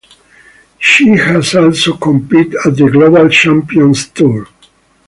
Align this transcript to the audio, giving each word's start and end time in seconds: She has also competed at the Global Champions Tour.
She 0.79 1.09
has 1.09 1.53
also 1.53 1.95
competed 1.95 2.55
at 2.65 2.75
the 2.75 2.89
Global 2.91 3.29
Champions 3.29 4.07
Tour. 4.09 4.47